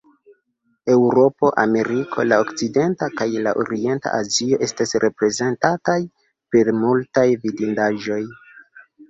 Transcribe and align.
Eŭropo, 0.93 1.49
Ameriko, 1.63 2.25
La 2.29 2.39
Okcidenta 2.43 3.09
kaj 3.19 3.27
la 3.49 3.53
Orienta 3.65 4.15
Azio 4.23 4.59
estas 4.69 4.95
reprezentataj 5.05 5.99
per 6.57 6.73
multaj 6.81 7.29
vidindaĵoj. 7.47 8.21